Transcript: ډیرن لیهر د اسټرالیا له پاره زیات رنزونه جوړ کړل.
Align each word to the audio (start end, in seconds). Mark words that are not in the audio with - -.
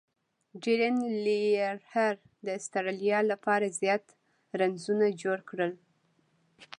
ډیرن 0.63 0.95
لیهر 1.25 2.15
د 2.45 2.47
اسټرالیا 2.59 3.19
له 3.29 3.35
پاره 3.45 3.67
زیات 3.79 4.05
رنزونه 4.59 5.05
جوړ 5.21 5.37
کړل. 5.49 5.71